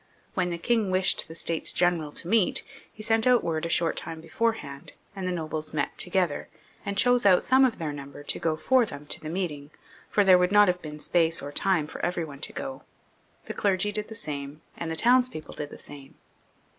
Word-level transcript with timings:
When 0.33 0.49
the 0.49 0.57
king 0.57 0.89
wished 0.89 1.27
the 1.27 1.35
States 1.35 1.71
General 1.71 2.11
to 2.13 2.27
meet, 2.27 2.63
he 2.91 3.03
sent 3.03 3.27
out 3.27 3.43
word 3.43 3.67
a 3.67 3.69
short 3.69 3.95
time 3.95 4.19
beforehand, 4.19 4.93
and 5.15 5.27
the 5.27 5.31
nobles 5.31 5.75
met 5.75 5.95
together, 5.99 6.49
and 6.83 6.97
chose 6.97 7.23
out 7.23 7.43
some 7.43 7.63
of 7.65 7.77
their 7.77 7.93
number 7.93 8.23
to 8.23 8.39
go 8.39 8.57
for 8.57 8.83
them 8.83 9.05
to 9.05 9.21
the 9.21 9.29
meeting; 9.29 9.69
for 10.09 10.23
there 10.23 10.39
would 10.39 10.51
not 10.51 10.67
have 10.67 10.81
been 10.81 10.99
space 10.99 11.39
or 11.39 11.51
time 11.51 11.85
for 11.85 12.03
every 12.03 12.25
one 12.25 12.39
to 12.39 12.51
go. 12.51 12.81
The 13.45 13.53
clergy 13.53 13.91
did 13.91 14.07
the 14.07 14.15
same, 14.15 14.61
and 14.75 14.89
the 14.89 14.95
townspeople 14.95 15.53
the 15.53 15.77
same. 15.77 16.15